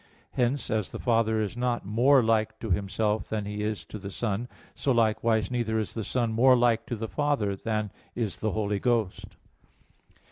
[0.31, 4.09] Hence, as the Father is not more like to Himself than He is to the
[4.09, 8.53] Son; so likewise neither is the Son more like to the Father than is the
[8.53, 9.37] Holy Ghost.